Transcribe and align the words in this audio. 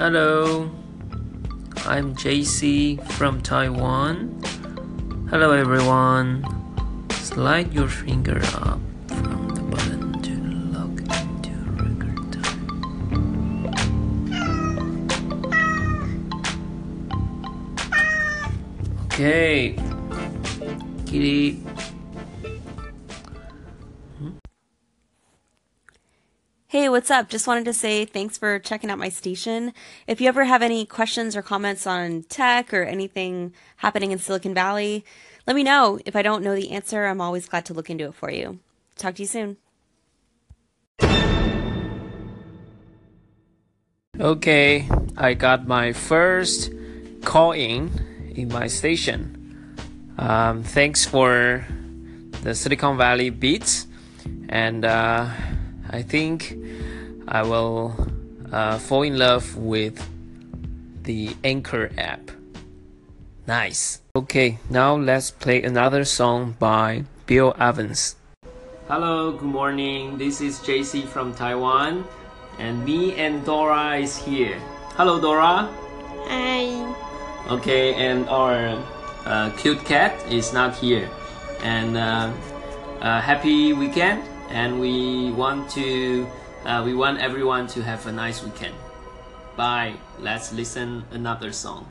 Hello, 0.00 0.70
I'm 1.84 2.14
JC 2.14 2.96
from 3.18 3.42
Taiwan. 3.42 4.40
Hello, 5.28 5.52
everyone. 5.52 6.42
Slide 7.10 7.70
your 7.74 7.88
finger 7.88 8.40
up 8.54 8.80
from 9.08 9.48
the 9.50 9.60
button 9.60 10.22
to 10.22 10.32
log 10.72 11.00
into 11.02 11.52
record 11.84 12.32
time. 12.32 12.72
Okay, 19.12 19.76
Kitty. 21.04 21.69
Hey, 26.70 26.88
what's 26.88 27.10
up? 27.10 27.28
Just 27.28 27.48
wanted 27.48 27.64
to 27.64 27.72
say 27.72 28.04
thanks 28.04 28.38
for 28.38 28.60
checking 28.60 28.90
out 28.90 28.98
my 29.00 29.08
station. 29.08 29.72
If 30.06 30.20
you 30.20 30.28
ever 30.28 30.44
have 30.44 30.62
any 30.62 30.86
questions 30.86 31.34
or 31.34 31.42
comments 31.42 31.84
on 31.84 32.22
tech 32.28 32.72
or 32.72 32.84
anything 32.84 33.52
happening 33.78 34.12
in 34.12 34.20
Silicon 34.20 34.54
Valley, 34.54 35.04
let 35.48 35.56
me 35.56 35.64
know. 35.64 35.98
If 36.06 36.14
I 36.14 36.22
don't 36.22 36.44
know 36.44 36.54
the 36.54 36.70
answer, 36.70 37.06
I'm 37.06 37.20
always 37.20 37.48
glad 37.48 37.64
to 37.64 37.74
look 37.74 37.90
into 37.90 38.04
it 38.04 38.14
for 38.14 38.30
you. 38.30 38.60
Talk 38.94 39.16
to 39.16 39.22
you 39.22 39.26
soon. 39.26 39.56
Okay, 44.20 44.88
I 45.16 45.34
got 45.34 45.66
my 45.66 45.92
first 45.92 46.70
call 47.24 47.50
in 47.50 47.90
in 48.36 48.46
my 48.46 48.68
station. 48.68 49.74
Um, 50.18 50.62
thanks 50.62 51.04
for 51.04 51.66
the 52.42 52.54
Silicon 52.54 52.96
Valley 52.96 53.30
Beats, 53.30 53.88
and 54.48 54.84
uh, 54.84 55.30
I 55.92 56.02
think 56.02 56.56
I 57.26 57.42
will 57.42 57.98
uh, 58.52 58.78
fall 58.78 59.02
in 59.02 59.18
love 59.18 59.56
with 59.56 59.98
the 61.02 61.34
Anchor 61.42 61.90
app. 61.98 62.30
Nice. 63.48 64.00
Okay, 64.14 64.58
now 64.70 64.94
let's 64.94 65.32
play 65.32 65.60
another 65.62 66.04
song 66.04 66.54
by 66.60 67.04
Bill 67.26 67.56
Evans. 67.58 68.14
Hello, 68.86 69.32
good 69.32 69.42
morning. 69.42 70.16
This 70.16 70.40
is 70.40 70.60
JC 70.60 71.06
from 71.06 71.34
Taiwan, 71.34 72.06
and 72.60 72.84
me 72.84 73.14
and 73.18 73.44
Dora 73.44 73.98
is 73.98 74.16
here. 74.16 74.60
Hello, 74.94 75.20
Dora. 75.20 75.66
Hi. 76.30 76.86
Okay, 77.50 77.94
and 77.94 78.28
our 78.28 78.78
uh, 79.26 79.50
cute 79.58 79.84
cat 79.84 80.14
is 80.30 80.52
not 80.52 80.76
here. 80.76 81.10
And 81.64 81.96
uh, 81.96 82.30
uh, 83.00 83.20
happy 83.20 83.72
weekend, 83.72 84.22
and 84.50 84.80
we 84.80 85.32
want 85.32 85.70
to 85.70 86.26
uh, 86.64 86.82
we 86.84 86.94
want 86.94 87.18
everyone 87.20 87.66
to 87.68 87.82
have 87.82 88.06
a 88.06 88.12
nice 88.12 88.42
weekend. 88.44 88.74
Bye. 89.56 89.94
Let's 90.18 90.52
listen 90.52 91.04
another 91.10 91.52
song. 91.52 91.86